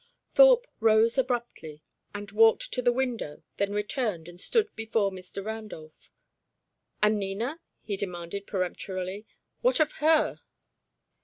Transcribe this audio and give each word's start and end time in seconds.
Thorpe 0.33 0.65
rose 0.79 1.19
abruptly 1.19 1.83
and 2.11 2.31
walked 2.31 2.71
to 2.73 2.81
the 2.81 2.91
window, 2.91 3.43
then 3.57 3.71
returned, 3.71 4.27
and 4.27 4.41
stood 4.41 4.75
before 4.75 5.11
Mr. 5.11 5.45
Randolph. 5.45 6.09
"And 7.03 7.19
Nina?" 7.19 7.61
he 7.83 7.97
demanded, 7.97 8.47
peremptorily. 8.47 9.27
"What 9.61 9.79
of 9.79 9.91
her?" 10.01 10.41